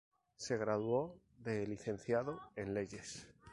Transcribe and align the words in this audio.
Se 0.35 0.57
graduó 0.57 1.19
de 1.37 1.67
licenciado 1.67 2.41
en 2.55 2.73
Leyes. 2.73 3.27